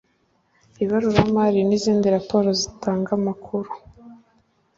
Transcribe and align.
Ibaruramari 0.83 1.59
n’izindi 1.69 2.05
raporo 2.15 2.49
bitanga 2.59 3.09
amakuru 3.19 3.69